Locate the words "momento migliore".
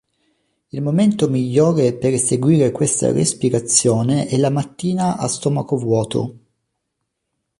0.81-1.93